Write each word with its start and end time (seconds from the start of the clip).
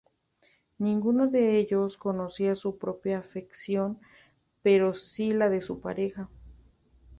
Ninguno 0.79 1.27
de 1.27 1.57
ellos 1.59 1.95
conocía 1.95 2.55
su 2.55 2.79
propia 2.79 3.19
afección, 3.19 3.99
pero 4.63 4.95
sí 4.95 5.31
la 5.31 5.47
de 5.47 5.61
su 5.61 5.79
pareja. 5.79 6.27